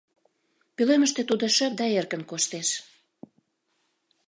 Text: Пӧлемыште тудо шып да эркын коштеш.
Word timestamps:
Пӧлемыште 0.75 1.21
тудо 1.29 1.45
шып 1.55 1.73
да 1.79 1.85
эркын 1.99 2.21
коштеш. 2.29 2.69